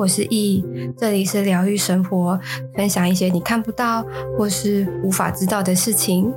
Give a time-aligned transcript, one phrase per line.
[0.00, 0.64] 我是易，
[0.96, 2.40] 这里是疗愈生活，
[2.74, 4.02] 分享一些你看不到
[4.34, 6.32] 或是无法知道的事情。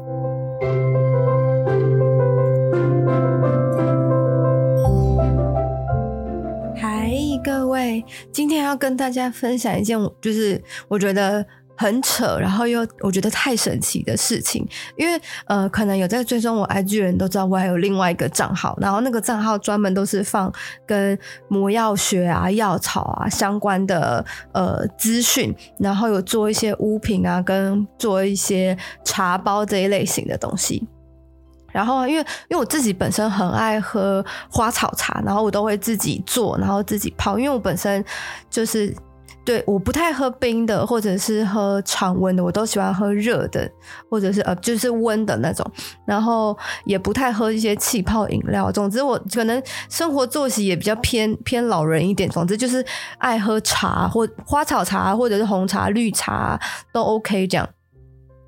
[6.76, 7.10] 嗨，
[7.42, 11.46] 各位，今天要跟大家分享一件，就是我觉得。
[11.76, 20.54] 很扯，然后又我觉得太神奇的事情，因为呃，可能有在追踪我 IG 的人都知道，我还有另外一个账号，然后那个账号专门都是放
[20.86, 30.88] 跟魔药学啊、药草啊相关的呃资讯，然后有做一些物品啊，跟做一些茶包这一类型的东西。
[31.72, 38.06] 然后因为因为我自己本身很爱喝花草茶，然后我都会自己做，然后自己泡，因为我本身
[38.50, 38.96] 就是。
[39.46, 43.70] 对，我不太喝冰的，或者是喝常温的，我都喜欢喝热的，
[44.10, 45.70] 或者是呃，就是温的那种。
[46.06, 48.72] 然后也不太喝一些气泡饮料。
[48.72, 52.30] 总之，我可能生活作息也比较偏偏老人一点。
[52.30, 52.86] 总之，就是
[53.18, 56.58] 爱喝茶或花草茶，或者是红茶、绿茶
[56.94, 57.68] 都 OK 这样。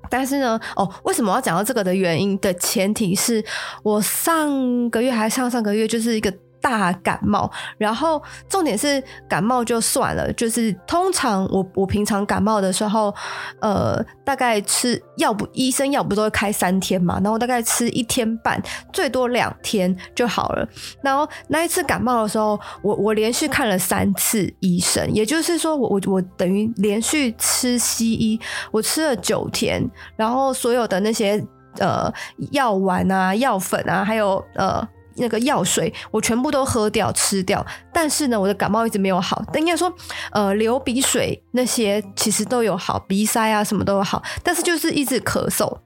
[0.08, 3.44] 但是呢，哦，为什么要讲到这个的原因的前提是
[3.82, 6.32] 我上个月还上上个月就是一个。
[6.60, 13.14] 大感冒，然后重点是感冒就算了，就是通常我我平常感冒的时候，
[13.60, 18.60] 呃，大概吃药不医生药不都会开三天嘛，然后大概吃一天半，
[18.92, 20.68] 最多两天就好了。
[21.02, 31.40] 然后那一次感冒的时候，我我连续看了三次医生，也就是说我我我等于连续吃西医，我吃了九天，然后所有的那些
[31.78, 32.12] 呃
[32.50, 34.86] 药丸啊、药粉啊，还有呃。
[35.16, 39.42] 那个药水我全部都喝掉吃掉，但是呢，我的感冒一直没有好。
[39.52, 39.92] 但应该说，
[40.32, 45.78] 呃，流鼻水那些其实都有好，鼻塞啊什么都有好，但是就是一直咳嗽。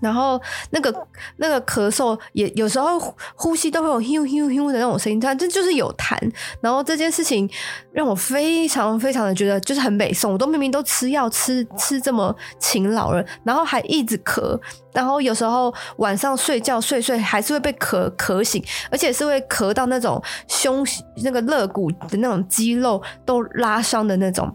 [0.00, 2.98] 然后那个那个咳嗽也有时候
[3.34, 6.16] 呼吸都会有咻咻咻的那种声音，但这就是有痰。
[6.60, 7.48] 然后这件事情
[7.92, 14.58] 让我非常非常的觉得就是很美送，我都明明都吃药吃吃这么勤劳了，然后还一直咳。
[14.92, 20.84] 然后有时候晚上睡觉睡睡还是会被咳咳醒，而且是会咳到那种胸
[21.22, 24.52] 那个肋骨的那种肌肉都拉伤的那种，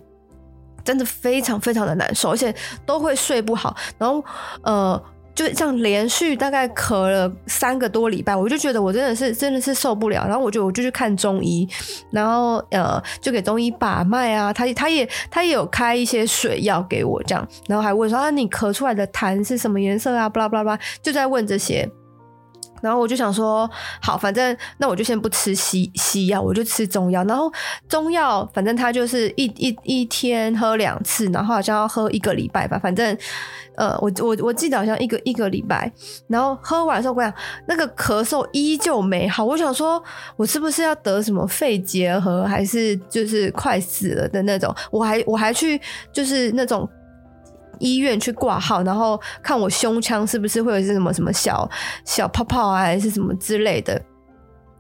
[0.83, 2.53] 真的非常非常的难受，而且
[2.85, 3.75] 都会睡不好。
[3.97, 4.23] 然后
[4.63, 5.03] 呃。
[5.35, 11.67] 就这样连续大概咳了三个多礼拜，我就觉得我真的是真的是受不了，然后我就我就去看中医，
[12.11, 21.89] 然后呃就给中医把脉啊，他他也他也有开一些水药给我这样，然后还问说啊，你咳出来的痰是什么颜色啊，巴拉巴拉巴拉，就在问这些。
[22.83, 23.69] 然后我就想说，
[24.01, 27.23] 好，反正那我就先不吃西西药，我就吃中药。
[27.23, 27.49] 然后
[27.87, 32.77] 中药，反正他就是一一一天喝两次，然后好像要喝一个礼拜吧。
[32.77, 33.17] 反正，
[33.77, 35.89] 呃，我我我记得好像一个一个礼拜。
[36.27, 37.33] 然后喝完之后，我讲
[37.65, 39.45] 那个咳嗽依旧没好。
[39.45, 40.03] 我想说，
[40.35, 44.75] 我是不是要得什么肺结核，还是就是快死了的那种？
[44.91, 45.79] 我还我还去
[46.11, 46.87] 就是那种。
[47.83, 51.69] 医院去挂号，然后看我胸腔是不是会有一些什么什么小
[52.05, 54.01] 小泡泡啊，还是什么之类的。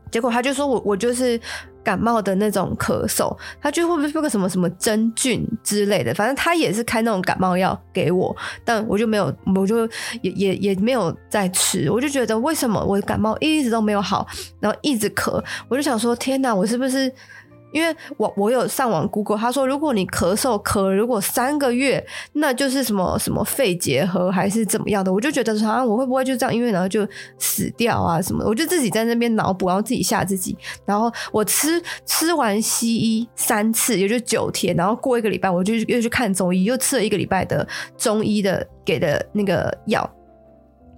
[0.09, 1.39] 结果他就说我我就是
[1.83, 6.13] 感冒的那种咳嗽，他就会不会是个什么什么真菌之类的。
[6.13, 9.85] 反正他也是开那种感冒药给我，但我就没有，我就
[10.21, 11.89] 也也也没有再吃。
[11.91, 14.25] 我就觉得为什么我的感冒一直都没有好，
[14.59, 17.11] 然后一直咳，我就想说天哪，我是不是？
[17.73, 27.05] 因为我我有上网 Google，他说如果你咳嗽咳如果三个月，那就是什么什么肺结核还是怎么样的，我就觉得说啊，我会不会就这样，因为然后就
[27.37, 28.49] 死掉啊什么的？
[28.49, 30.55] 我就自己在那边脑补，然后自己吓自己。
[30.85, 37.67] 然后我吃吃完西医三次，也就九天，然后过一个礼拜，我就又去看中医，又吃了一个礼拜的
[37.97, 40.09] 中医的给的那个药。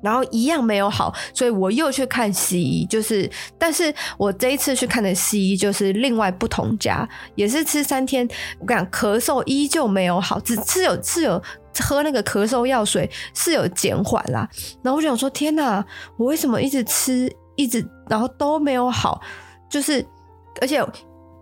[0.05, 3.27] 然后一样没有好，所以我又去看西医，就是，
[3.57, 8.27] 但是我这一次去看的西医就是另外不同家，也是吃三天，
[8.59, 11.41] 我跟你讲，咳嗽依旧没有好，只是有是有
[11.79, 14.47] 喝那个咳嗽药水是有减缓啦。
[14.83, 15.83] 然后我就想说，天哪，
[16.17, 19.19] 我为什么一直吃一直，然后都没有好，
[19.67, 20.05] 就是，
[20.61, 20.77] 而且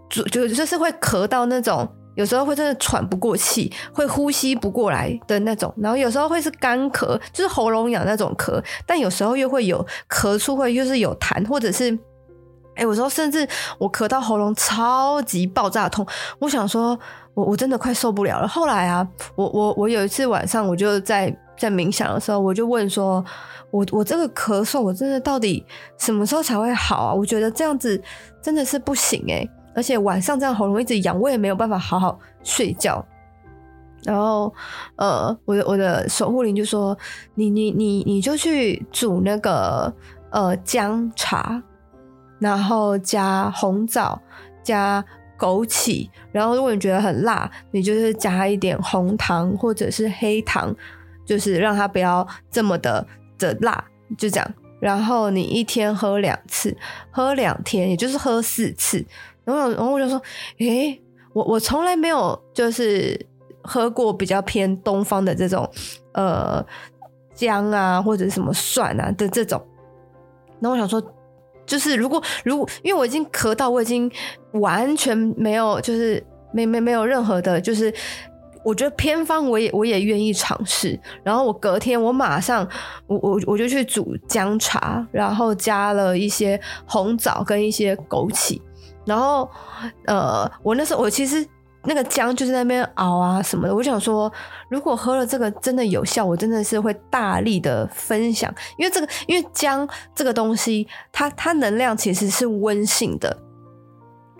[0.09, 1.85] 就就就是会咳到那种。
[2.15, 11.91] 有时候会真的喘不过气，会呼吸不过来的那种，然后有时候会是干咳，就是喉咙痒那种咳，但有时候又会有咳出会又是有痰，或者是，
[12.75, 16.05] 哎、有时候甚至我咳到喉咙超级爆炸痛，
[16.39, 16.97] 我想说
[17.33, 18.47] 我我真的快受不了了。
[18.47, 23.23] 后来啊，我我我有一次晚上我就在在冥想的时候，我就问说，
[23.71, 25.65] 我我这个咳嗽我真的到底
[25.97, 27.13] 什么时候才会好啊？
[27.13, 28.01] 我觉得这样子
[28.41, 33.05] 真的是不行哎、而且晚上这样喉咙一直痒，我也没有办法好好睡觉。
[34.05, 34.53] 然后，
[34.97, 36.97] 呃，我的我的守护灵就说
[37.35, 39.93] ：“你你你你就去煮那个
[40.29, 41.63] 呃姜茶，
[42.37, 44.21] 然后加红枣，
[44.61, 45.01] 加
[45.39, 50.75] 枸杞，然后如果你觉得很辣，你就是加一点红糖或者是黑糖，
[51.25, 53.07] 就是让它不要这么的
[53.39, 53.85] 的辣，
[54.17, 54.53] 就这样。
[54.81, 56.75] 然后你一天喝两次，
[57.09, 59.05] 喝两天，也就是喝四次。
[59.43, 60.21] 然后，然后我就说，
[60.59, 61.01] 诶，
[61.33, 63.19] 我我从来没有就是
[63.61, 65.69] 喝过比较偏东方的这种
[66.13, 66.65] 呃
[67.33, 69.61] 姜啊或者什么蒜啊的这种。
[70.59, 71.01] 然后我想说。
[71.65, 74.11] 就是如果如因为我已经咳到我已经
[74.51, 77.91] 完全没有就是没没没有任何的，就是
[78.65, 80.99] 我觉得偏方我也我也愿意尝试。
[81.23, 82.67] 然后我隔天我马上
[83.07, 88.61] 我我我就去煮姜茶，然后加了一些红枣跟一些枸杞。
[89.05, 89.49] 然后
[90.05, 91.47] 呃，我那时候我其实。
[91.85, 94.31] 那个姜就是在那边熬啊什么的，我想说，
[94.69, 99.85] 如果喝了这个真的有效，我真的是会大力的分享，因为这个，因为姜
[100.15, 103.37] 这个东西，它它能量其实是温性的，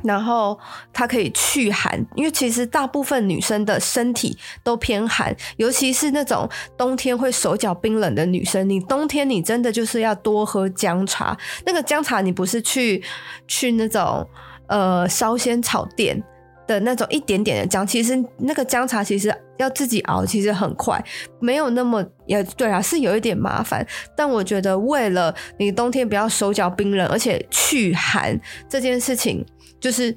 [0.06, 0.58] 然后
[0.94, 13.04] 它可以去寒，因为其实大部分女生的身体都偏寒，尤其是那种冬天会手脚冰冷的女生，你冬天你真的就是要多喝姜茶，那个姜茶你不是去
[13.50, 14.26] 去那种
[14.68, 16.24] 呃烧仙草店。
[16.66, 21.04] 的那种一点点的姜，其实那个姜茶其实要自己熬，其实很快，
[21.42, 23.86] 没有那么也对啊，是有一点麻烦。
[24.16, 28.40] 但我觉得为了你冬天不要手脚冰冷，而且去寒
[28.70, 29.46] 这件事情，
[29.78, 30.16] 就是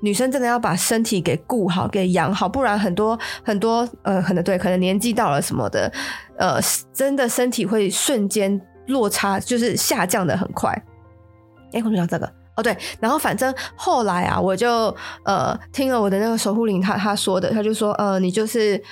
[0.00, 5.92] 女生真的要把身体给顾好，给养好，不然很多很多呃，可能对，可能年纪到了什么的，
[6.38, 6.60] 呃，
[6.92, 10.70] 真的身体会瞬间落差，就是下降的很快。
[11.72, 12.32] 哎，我们讲这个。
[12.56, 14.94] 哦对，然后反正后来啊，我就
[15.24, 18.82] 呃听了我的那个守护灵他他说的，他就说呃你就是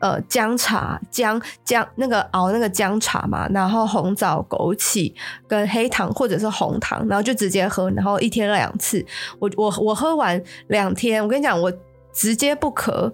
[0.00, 5.12] 呃姜茶姜姜那个熬那个姜茶嘛，然后红枣枸杞
[5.46, 9.04] 跟黑糖或者是红糖，然后就直接喝，然后一天两次。
[9.38, 11.70] 我我我喝完两天，我跟你讲，我
[12.14, 13.12] 直接不咳。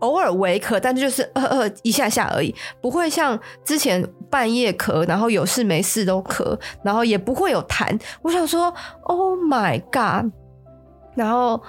[0.00, 8.00] 偶尔微咳，但就是呃呃一下下而已，不会像之前半夜咳，然后有事没事都咳，然后也不会有痰。
[8.22, 8.72] 我想说
[9.02, 10.30] ，Oh my god！
[11.14, 11.60] 然后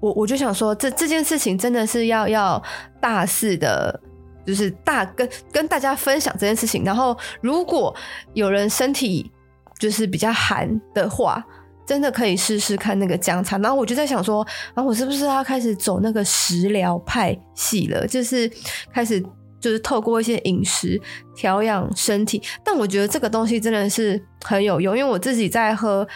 [0.00, 2.62] 我我就想说，这这件事情真的是要要
[3.00, 4.00] 大肆的，
[4.46, 6.84] 就是大跟跟大家分享这件事情。
[6.84, 7.94] 然后如果
[8.32, 9.30] 有人身体
[9.78, 11.44] 就是比较寒的话，
[11.86, 18.06] 真的可以试试看那个姜茶，然后我就在想说，然后我是不是要开始走那个食疗派系了？
[18.06, 18.50] 就是
[18.92, 19.22] 开始
[19.60, 21.00] 就是透过一些饮食
[21.34, 22.42] 调养身体。
[22.64, 26.06] 但我觉得这个东西真的是很有用，因为我自己在喝，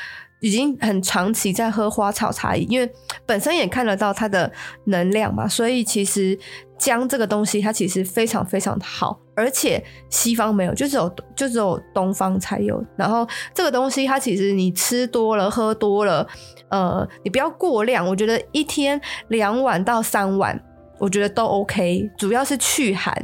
[0.41, 2.91] 已经很长期在喝花草茶饮，因为
[3.27, 4.51] 本身也看得到它的
[4.85, 6.39] 能量嘛，所以其实。
[6.79, 12.85] 姜这个东西，它其实非常非常的好，而且西方没有，就只有就只有东方才有。
[12.97, 16.27] 然后这个东西，它其实你吃多了、喝多了，
[16.71, 18.05] 呃，你不要过量。
[18.05, 20.61] 我觉得一天两碗到三碗，
[20.99, 22.11] 我觉得都 OK。
[22.19, 23.15] 主要是去寒，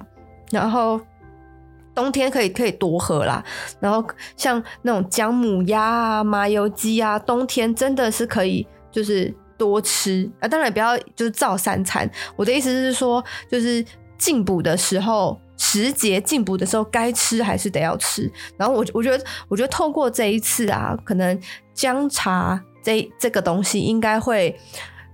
[0.53, 1.01] 然后
[1.95, 3.45] 冬天可以可以多喝啦。
[3.81, 4.07] 然后
[4.37, 9.35] 像那种姜母鸭啊、麻油鸡啊，冬天真的是可以，就是。
[9.57, 12.11] 多吃啊，当然不要就是照三餐。
[12.35, 13.83] 我的意思是说，就是
[14.19, 18.31] 进补的时候，时节进补的时候，该吃还是得要吃。
[18.56, 21.39] 然后我我觉得，我觉得透过这一次啊，可能
[21.73, 24.55] 姜茶这这个东西应该会，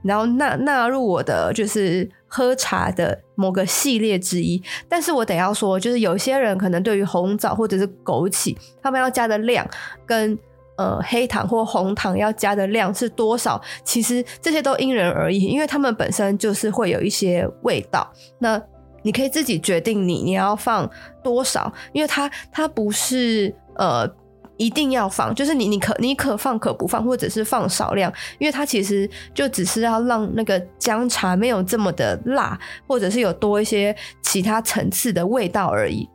[0.03, 4.63] 然后纳纳入我的就是喝茶的某个系列之一。
[4.89, 9.69] 但是我得要说，就是有些人可能对于红枣或者是枸杞，他们要加的量
[10.07, 10.39] 跟。
[10.77, 13.61] 呃，黑糖或红糖要加的量是多少？
[13.85, 18.11] 其实这些都因人而异，因为它们本身就是会有一些味道。
[18.39, 18.59] 那
[19.03, 20.89] 你可以自己决定你你要放
[21.23, 24.09] 多少，因为它它不是呃
[24.57, 36.09] 一定要放，就是你你可你可放可不放，或者是放少量，因为它其实就只是要让那个姜茶没有这么的辣，或者是有多一些其他层次的味道而已。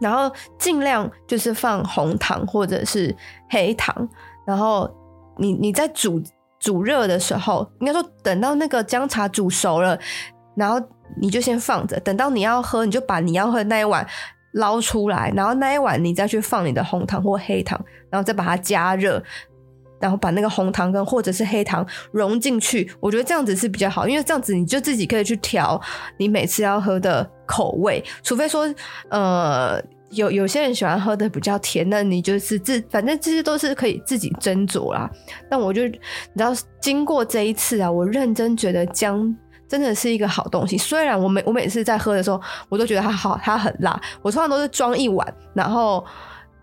[0.00, 3.14] 然后尽量就是放红糖或者是
[3.50, 4.08] 黑糖，
[4.46, 4.90] 然后
[5.36, 6.22] 你你在煮
[6.58, 9.98] 煮热的时候，应该说等到那个姜茶煮熟了，
[10.56, 10.80] 然后
[11.20, 14.06] 你就先放着，等到你要喝，你就把你要喝的那一碗
[14.52, 19.22] 捞出来，然后那一碗你再去放你的红糖或黑糖，然后再把它加热，
[20.00, 22.90] 然后把那个红糖跟或者是黑糖融进去。
[23.00, 25.80] 我觉得这样子是比较好，因为这样子你就自己可以去调
[26.16, 28.68] 你每次要喝的口味，除非说，
[29.08, 35.08] 呃，有有些人喜欢喝的比较甜，那你就是自，反正这些都是可以自己斟酌啦。
[35.48, 39.32] 但我就，你知道，经过这一次啊，我认真觉得姜
[39.70, 40.76] 真的是一个好东西。
[40.76, 43.98] 虽然我每我每次在喝的时候，我都觉得它好，它很辣。
[44.20, 46.04] 我通常都是装一碗，然后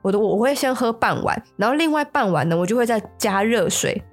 [0.02, 4.04] 我都我会先喝半碗，然后另外半碗呢，我就会再加热水。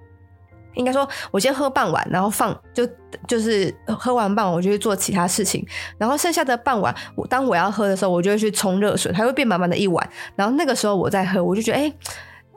[0.76, 2.84] 应该说，我先喝半碗，然后放就
[3.28, 5.64] 就是喝完半碗，我就去做其他事情，
[5.98, 11.92] 然后剩下的半碗，我当我要喝的时候，我就会去冲热水，它会变满满的一碗，然后那个时候我再喝，我就觉得哎、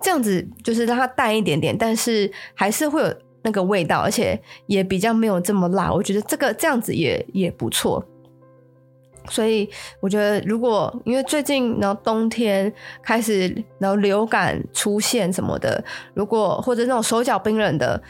[0.02, 3.16] 这样子就是让它淡一点点，但是还是会有
[3.48, 8.04] 那个味道，而且也比较没有这么辣，我觉得这个这样子也也不错。
[9.30, 9.70] 所以
[10.02, 13.48] 我觉得，如果因为最近然后冬天开始，
[13.80, 15.82] 然后流感出现什么的，
[16.14, 18.02] 如果或者那种手脚冰冷的，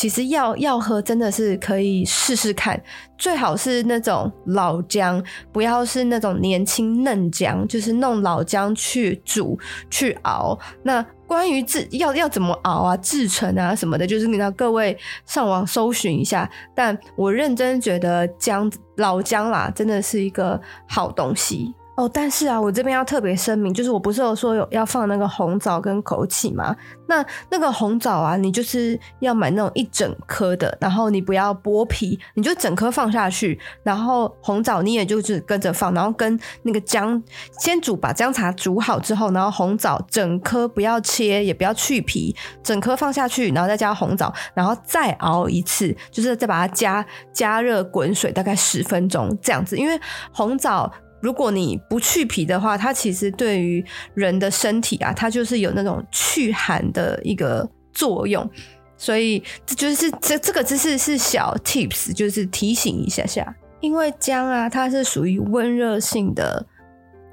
[0.00, 2.82] 其实要要喝真的是可以试试看，
[3.18, 9.58] 最好是那种老姜，不要是那种年轻嫩姜，就是弄老姜去煮
[9.90, 11.04] 去熬那。
[11.26, 16.50] 关于制要要怎么熬啊、制程啊什么的，就是你让各位上网搜寻一下。
[16.74, 21.72] 但我认真觉得姜老姜啦，真的是一个好东西。
[22.00, 26.74] 哦，但是啊，我这边要特别声明，就是我不是有说有要放那个红枣跟枸杞吗？
[27.06, 33.60] 那那个红枣啊，你就是要买那种一整颗的，然后你不要剥皮，你就整颗放下去。
[33.82, 37.22] 然后红枣你也就是跟着放，然后跟那个姜
[37.58, 50.00] 先煮，把姜茶煮好之后，然后红枣整颗不要切，也不要去皮，整颗放下去，然后再加红枣，然后再熬一次，就是再把它加加热滚水，大概十分钟这样子，因为
[50.32, 50.90] 红枣。
[51.20, 53.84] 如果你不去皮的话，它其实对于
[54.14, 58.48] 人的身体啊，它就是有那种去寒的一个作用，
[58.96, 63.54] 所以这就是这这个只是是小 tips，就是提醒一下下。
[63.80, 66.66] 因为姜啊，它是属于温热性的，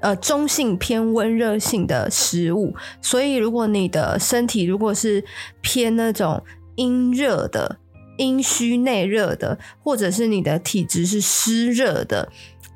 [0.00, 5.22] 呃，中性偏温热性的食物，所以如果你的身体如果是
[5.60, 6.42] 偏那种
[6.76, 7.78] 阴热的、
[8.16, 12.30] 阴虚内热的，或者是你的体质是湿热的。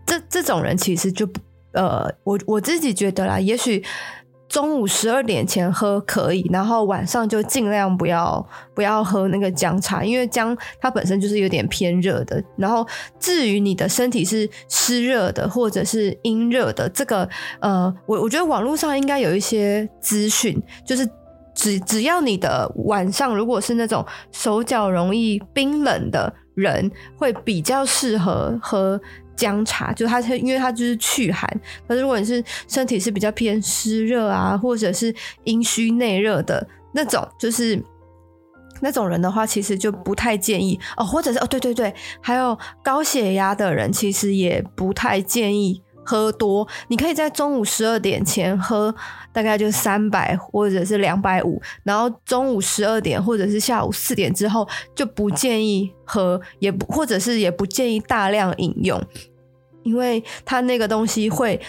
[0.07, 1.29] 这这种人其实就
[1.73, 3.83] 呃，我我自己觉得啦，也许
[4.47, 12.45] 中午十二点前喝可以，然后晚上就尽量不要不要喝那个姜茶，因为姜它本身就是有点偏热的。
[12.59, 12.87] 然后
[13.19, 17.27] 至于你的身体是湿热的或者是阴热的，这个
[17.61, 21.09] 呃，我我觉得网络上应该有一些资讯，就是
[21.55, 29.01] 只只要你的晚上如果是那种手脚容易冰冷的人，会比较适合喝。
[29.37, 31.49] 姜茶就它，因为它就是祛寒。
[31.87, 37.83] 可是如果你是身体是比较偏湿热啊，或者是阴虚内热的那种，就是
[38.81, 41.05] 那种人的话，其实就不太建议哦。
[41.05, 46.67] 或者是哦，对对对，还有高血压的人，其实也不太建议喝多。
[46.89, 48.95] 你可以在中午十二点前喝，
[49.33, 59.03] 大概就三百或者是两百五，然后中午十二点或者是下午四点之后就不建议喝，也不或者是也不建议大量饮用。
[59.85, 61.61] 因为它那个东西会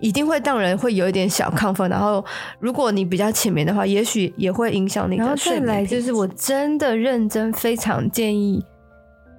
[0.00, 2.24] 一定会让人会有一点小亢奋，然后
[2.58, 5.66] 如果你比较浅眠的话，也许也会影响你的睡眠。
[5.66, 8.64] 然后再来就是我真的认真非常建议，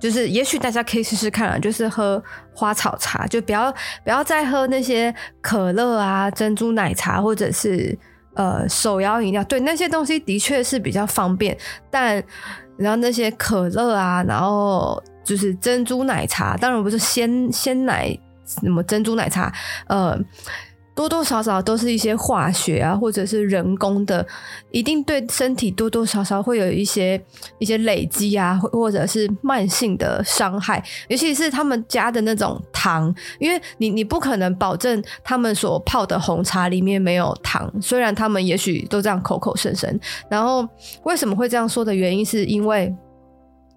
[0.02, 2.22] 就是也许大家可以试试看啊，就是喝
[2.54, 3.72] 花草茶，就不要
[4.04, 7.98] 不要再喝那些可乐啊、珍珠奶茶或者是
[8.34, 9.42] 呃手摇饮料。
[9.46, 11.58] 对，那些东西的确是比较方便，
[11.90, 12.22] 但
[12.76, 15.02] 然后那些可乐啊，然后。
[15.24, 18.10] 就是珍珠奶茶，当然不是鲜鲜奶，
[18.44, 19.54] 什么珍珠奶茶，
[19.86, 20.20] 呃，
[20.94, 24.26] 多多少少都是一些化学啊，或者是人工的，
[24.72, 27.20] 一定对身体多多少少会有一些
[27.60, 40.68] 一些累积啊，或者是慢性的伤害，尤其是他们加的那种糖，因为你你不可能保证他们所泡的红茶里面没有糖，虽然他们也许都这样口口声声，然后
[41.04, 42.94] 为什么会这样说的原因是因为。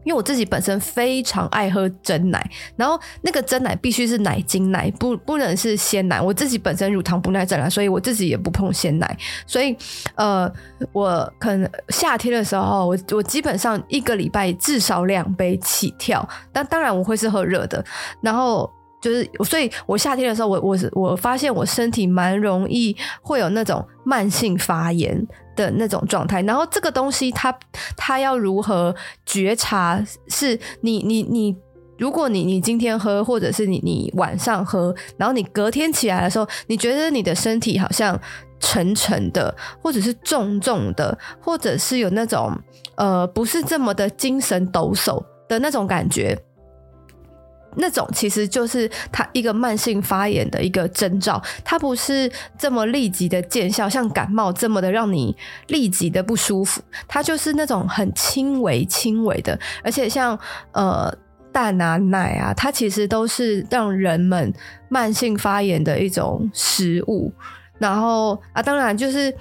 [0.04, 6.20] 因为我自己本身非常爱喝真奶，然后那个真奶必须是奶精奶，不不能是鲜奶。
[6.20, 9.16] 我自己本身乳糖不耐症啦，所以我自己也不碰鲜奶。
[9.46, 9.76] 所以，
[10.14, 10.50] 呃，
[10.92, 16.26] 我可能夏天的时候，我我基本上一个礼拜至少两杯起跳。
[16.52, 17.84] 但当然我会是喝热的，
[18.20, 18.70] 然后
[19.04, 25.26] 就是，所以我夏天的时候，我我我发现我身体蛮容易会有那种慢性发炎。
[25.56, 27.56] 的那种状态，然后这个东西它
[27.96, 28.92] 它要如何
[29.24, 30.04] 觉察？
[30.26, 31.56] 是你你你，
[31.96, 38.20] 如果你你今天喝，或者是你你晚上喝，然后你隔天起来的时候，你觉得你的身体好像
[38.58, 42.52] 沉沉的，或者是重重的，或者是有那种
[42.96, 46.36] 呃不是这么的精神抖擞的那种感觉。
[47.76, 55.36] 那种其实就是它一个慢性发炎的一个征兆，它不是这么立即的见效，像感冒这么的让你
[55.68, 60.38] 立即的不舒服，它就是那种很轻微轻微的，而且像
[60.72, 61.12] 呃
[61.52, 64.52] 蛋啊奶啊，它其实都是让人们
[64.88, 67.32] 慢性发炎的一种食物，
[67.78, 69.34] 然后啊当然就是。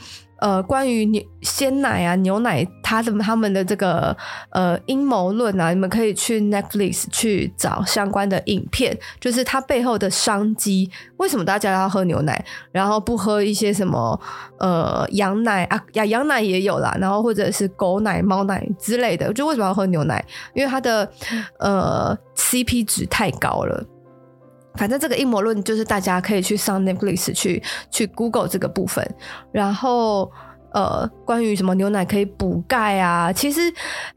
[0.44, 4.16] 呃关于牛鲜奶啊牛奶它的他们的这个
[4.50, 14.20] 呃阴谋论啊，你们可以去 Netflix 去找相关的影片，就是它背后的商机，为什么大家要喝牛奶，然后不喝一些什么
[14.60, 20.24] 呃羊奶啊呀羊奶也有啦，然后或者是狗奶猫奶之类的，就为什么要喝牛奶？
[20.54, 21.10] 因为它的
[21.60, 23.82] 呃 CP 值太高了。
[24.75, 27.62] 反正这个阴谋论就是大家可以去上 Netflix 去
[27.92, 29.08] 去 Google 这个部分，
[29.51, 30.32] 然后
[30.72, 33.62] 呃，关于什么牛奶可以补钙啊，其实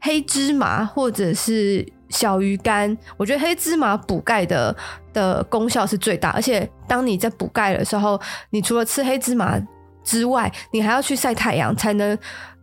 [0.01, 4.75] 黑芝麻或者是小鱼干，我觉得黑芝麻补钙的
[5.13, 9.59] 的功效是最大，而且当你在补钙的时候，你除了吃黑芝麻
[10.03, 12.17] 之外，你还要去晒太阳，才能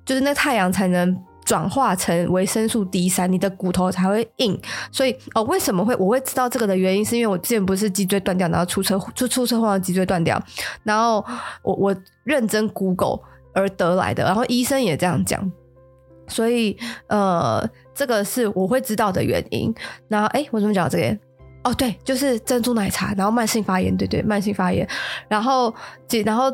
[0.04, 1.16] 就是那太阳才能。
[1.44, 4.58] 转化成维生素 D 三，你的骨头才会硬。
[4.90, 10.42] 所以哦，为什么会我会知道这个的原因，是因为我之前不是脊椎断掉，然后出车出出车祸，脊椎断掉，
[10.82, 11.24] 然后
[11.62, 13.20] 我我认真 Google
[13.52, 15.52] 而得来的，然后医生也这样讲，
[16.26, 16.76] 所以
[17.08, 19.74] 呃，这个是我会知道的原因。
[20.08, 21.18] 然后哎，我怎么讲这个？
[21.64, 24.88] 哦，对，就是珍珠奶茶，然后慢性发炎，对对，慢性发炎，
[25.28, 25.74] 然后
[26.24, 26.50] 然后。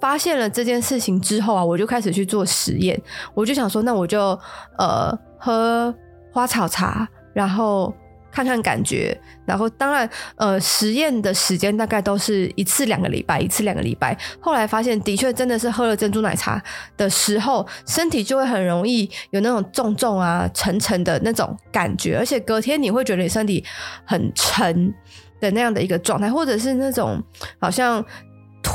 [0.00, 3.00] 发现了这件事情之后啊，我就开始去做实验。
[3.34, 4.38] 我就想说，那我就
[4.78, 5.94] 呃喝
[6.32, 7.92] 花草茶，然后
[8.30, 9.18] 看看感觉。
[9.44, 14.16] 然后当然呃实验的时间大概都是一次两个礼拜，一次两个礼拜。
[14.40, 16.62] 后来发现的确真的是喝了珍珠奶茶
[16.96, 23.64] 的时候，身体就会很容易有那种重重啊、沉沉的那种感觉，而且隔天你会觉得你身体
[24.04, 24.94] 很沉
[25.40, 27.20] 的那样的一个状态，或者是那种
[27.58, 28.04] 好像。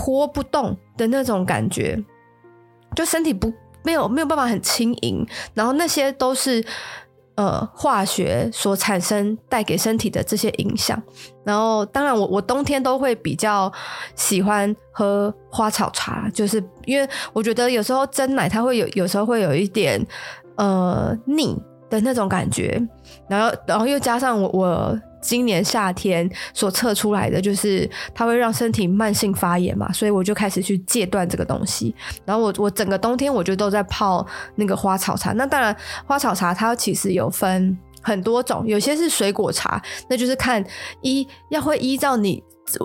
[0.04, 1.98] 拖不动的那种感觉，
[2.94, 3.54] 就身体不
[3.86, 6.62] 没有没有办法很轻盈，然后那些都是
[7.36, 11.02] 呃化学所产生带给身体的这些影响。
[11.46, 13.72] 然后当然我我冬天都会比较
[14.14, 20.06] 喜欢喝花草茶，就是因为我觉得有时候蒸奶它会有有时候会有一点
[20.58, 21.58] 呃腻
[21.90, 22.78] 的那种感觉，
[23.38, 25.00] 然后然后又加上我我。
[25.26, 31.96] 今年夏天所测出来的就是它会让身体慢性发炎嘛，所以我就开始去戒断这个东西。
[32.26, 35.32] 然后我我整个冬天我就都在泡那个花草茶。
[35.32, 35.74] 那当然
[36.06, 40.62] 花草茶它其实有分很多种，有些是水果茶，那就是看
[41.04, 42.44] 依要会依照你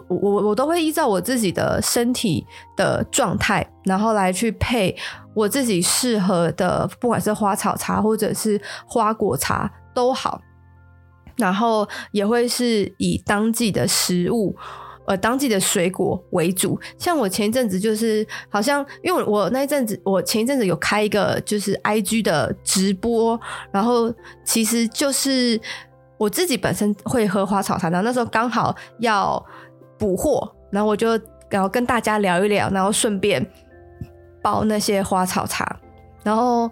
[0.09, 2.47] 我我我都会依照我自己的身体
[2.77, 4.97] 的状态，然后来去配
[5.35, 9.69] 我自己适合的，不管是花草茶或者是花果茶
[9.99, 10.41] 都好。
[11.37, 14.57] 然后也会是以当季的食物，
[15.07, 16.79] 呃，当季的水果为主。
[16.99, 23.41] 像我前一阵子就是好像，因为我那一阵子，我前一阵子有开一个就是 IG 的直播，
[23.73, 24.13] 然后
[24.45, 25.61] 其实就是
[26.19, 29.41] 我自己本身会喝花草茶，然后那时候刚好要
[29.97, 31.11] 补货，然后我就
[31.49, 33.45] 然后跟大家聊一聊，然后顺便
[34.43, 35.79] 包那些花草茶，
[36.25, 36.71] 然后。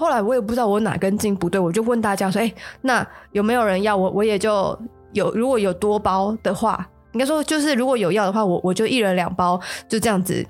[0.00, 4.08] 后来我也不知道我哪根筋不对，我就问大家说：“哎、那有没有人要我？
[4.12, 4.74] 我也就
[5.12, 10.42] 有，如果有多包的话，应该说就是如果有要的话，我我就一人两包，就这样子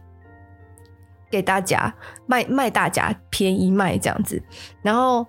[1.29, 1.93] 给大家
[2.27, 4.41] 卖卖，大家便宜卖这样子。
[4.83, 5.27] 然后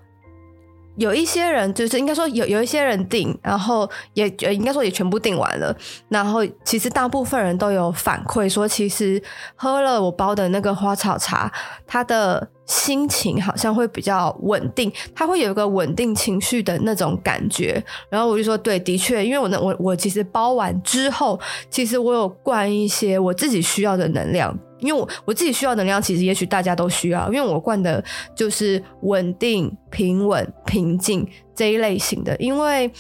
[1.02, 5.76] 有一些人就是应该说有有一些人订，然后也应该说也全部订完了。
[6.10, 9.22] 然后其实大部分人都有反馈说，其实
[9.56, 11.52] 喝了我包的那个花草茶，
[11.88, 12.48] 它的。
[12.68, 17.84] 心情好像会比较稳定，他会有一个稳定情绪的那种感觉。
[18.10, 21.38] 然后我就说，对，的确，因为我那，我我其实包完之后，
[21.70, 28.04] 其实我有灌一些我自己需要的能量，因为我我自己需要能量，其实也许大家都需要，因为我惯的
[28.36, 32.36] 就是稳定、平稳、平静这一类型的。
[32.38, 32.92] 因为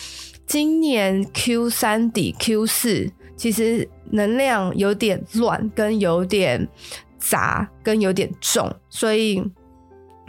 [0.47, 6.67] 今年 Q 三底 Q 四，其实能量有点乱，跟有点
[7.19, 9.43] 杂，跟有点重，所以。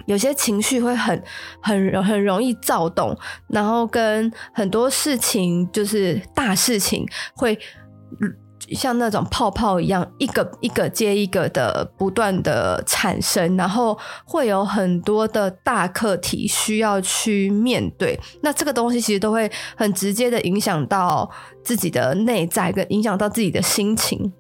[0.07, 1.23] 有些情绪会很、
[1.61, 7.57] 很、很容易躁动，然后跟很多事情，就是大事情，会
[8.75, 18.19] 像那种泡泡一样，一个一个接一个的不断的产生，然后会有很多的大课题需要去面对。
[18.43, 21.31] 那这个东西其实都会很直接的影响到
[21.65, 24.33] 自己的内在，跟影响到自己的心情。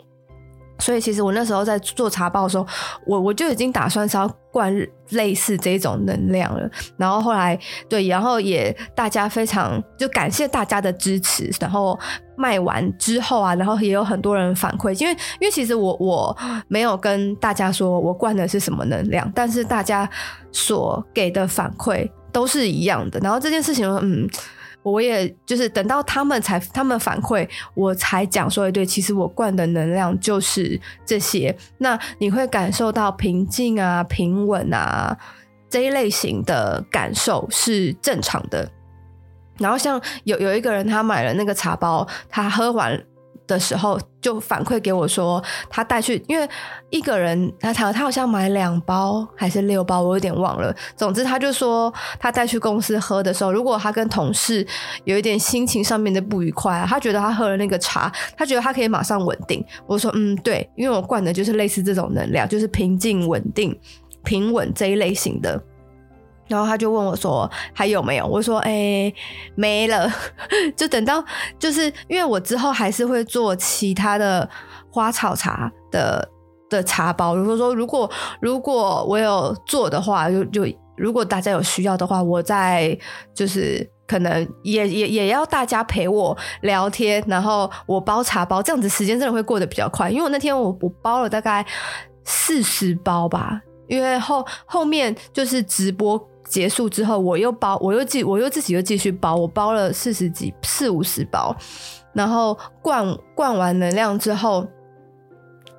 [0.82, 2.66] 所以其实我那时候在做茶包的时候，
[3.06, 4.74] 我我就已经打算是要灌
[5.10, 6.68] 类似这种能量了。
[6.96, 7.56] 然后后来
[7.88, 11.48] 对，然后也大家非常就感谢大家的支持。
[11.60, 11.96] 然后
[12.36, 20.08] 卖完之后啊，然后也有很多人反馈，因为因为其实我我没有跟大家说我灌的是什么能量，但是大家
[20.50, 23.20] 所给的反馈都是一样的。
[23.20, 24.28] 然后这件事情，嗯。
[24.82, 31.56] 我也就是等到他们才他们反馈，我才讲说，对，其实我灌的能量就是这些。
[31.78, 35.16] 那你会感受到平静啊、平稳啊
[35.68, 38.70] 这一类型的感受是正常的。
[39.58, 43.02] 然后像有有一个人，他买了那个茶包，他喝完。
[43.46, 46.48] 的时候就反馈给我说，他带去，因为
[46.90, 50.74] 一个人他他他好像买两包还是六包，我有点忘了。
[50.96, 54.66] 总之，他就说他带去公司喝的时候，如果他跟同事
[55.04, 59.64] 有一点心情上面的不愉快，他觉得他喝了那个茶，他觉得他可以马上稳定。
[59.86, 63.78] 我说嗯，对，因为我灌的就是类似这种能量，就是平静、稳定、
[64.22, 65.62] 平稳这一类型的。
[66.48, 69.12] 然后他就问我说：“还有没有？”我说：“哎、
[69.54, 70.10] 没了。
[70.76, 71.24] ”就等到
[71.58, 74.46] 就是因为我之后还是会做其他的
[74.90, 76.28] 花草茶的
[76.68, 77.34] 的茶包。
[77.36, 82.98] 如果说如果如果我有做的话，就就如果大家有需要的话，我再
[83.34, 90.10] 就是可能也也也要大家陪我聊天，然后我包茶包，这样子时间真的会过得比较快。
[90.10, 91.64] 因为我那天我我包了大概
[92.24, 96.28] 四十包吧，因为后后面就是直播。
[96.52, 101.56] 结束之后，我又包，我又继，我又自己又继续包，我包了四十几、四五十包，
[102.12, 104.68] 然后灌灌完能量之后，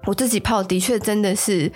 [0.08, 1.72] 我自己泡的确真的是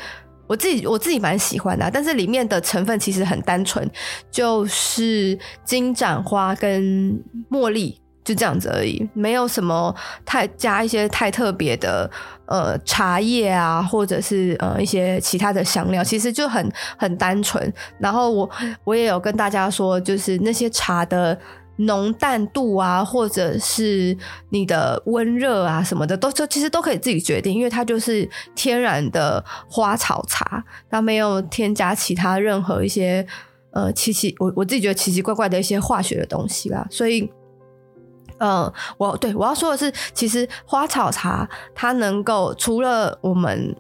[0.47, 3.87] 我自己我自己蛮喜欢的，但是里面的成分其实很单纯，
[4.31, 8.01] 就是金盏花跟茉莉。
[8.27, 12.11] 就这样子而已，没有什么太加一些太特别的
[12.45, 17.73] 呃茶叶啊，或者是呃一些其他的香料，其实就很很单纯。
[17.99, 18.49] 然后我
[18.83, 21.39] 我也有跟大家说，就是那些茶的
[21.77, 24.17] 浓淡度啊，或者是
[24.49, 33.25] 你的温热啊什么的，都就其实都可以自己决定，因为它就是天然的花草茶，它没有添加其他任何一些
[33.71, 37.31] 呃奇奇我我自己觉得奇奇怪怪的一些化学的东西啦，所以。
[38.39, 43.75] 嗯，我对我要说的是，其实花草茶它能够除了我们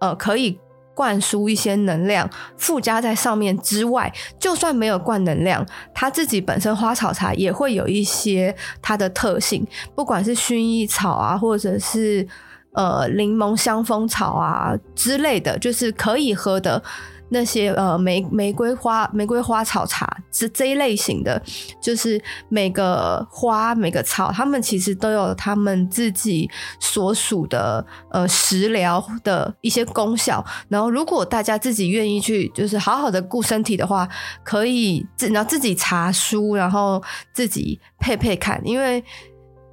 [0.00, 0.58] 呃可以
[0.94, 12.26] 灌输一些能量附加在上面之外，就算没有灌能量，它自己本身花草茶也会有一些它的特性，不管是薰衣草啊，或者是
[12.74, 16.82] 呃柠檬香蜂草啊之类的，就是可以喝的。
[17.30, 21.40] 那些呃玫玫瑰花玫瑰花草茶这这一类型的，
[21.80, 30.44] 就是每个花每个草，它们其实都有他们自己所属的呃食疗的一些功效。
[30.68, 34.08] 然后，如果大家自己愿意去，就是好好的顾身体的话，
[34.44, 39.02] 可以自然后自己查书，然后自己配配看，因为。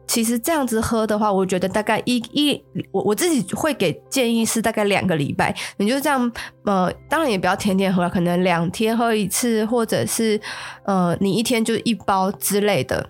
[0.08, 2.60] 其实这样子喝的话，我觉得大概一一
[2.92, 6.32] 我我自己会给建议是大概两个礼拜，你就这样
[6.66, 10.40] 呃，当然也不要天天喝，可能两天喝一次，或者是
[10.86, 13.10] 呃你一天就一包之类的，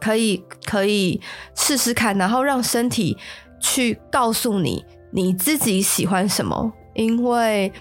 [0.00, 1.20] 可以可以
[1.56, 3.16] 试试看，然后让身体
[3.58, 7.72] 去告诉你你自己喜欢什么，因为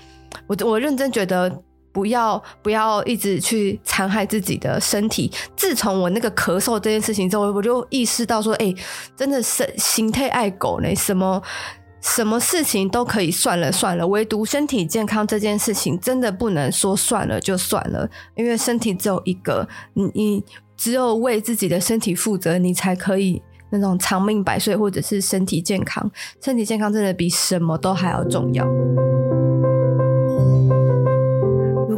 [0.47, 1.61] 我我认真觉得。
[1.93, 5.31] 不要不要一直去残害自己的身体。
[5.55, 8.73] 自从我那个咳嗽这件事情之后，我就意识到说，哎、
[9.15, 11.41] 真的是心态爱狗呢，什么
[12.01, 20.43] 什么事情都可以算了算了，唯独身体健康这件事情，真的不能说算了就算了，因为身体只有一个，你你
[20.75, 26.11] 只有为自己的身体负责，你才可以那种长命百岁，或者是身体健康。
[26.41, 28.67] 身体健康真的比什么都还要重要。